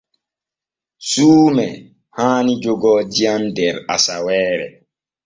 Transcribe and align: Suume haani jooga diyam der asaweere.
Suume 1.09 1.67
haani 2.15 2.51
jooga 2.63 2.93
diyam 3.13 3.43
der 3.55 3.75
asaweere. 3.95 4.67